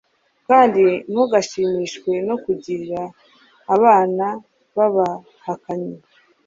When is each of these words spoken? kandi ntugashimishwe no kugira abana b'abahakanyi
kandi 0.47 0.83
ntugashimishwe 1.11 2.11
no 2.27 2.35
kugira 2.43 2.99
abana 3.75 4.27
b'abahakanyi 4.75 5.95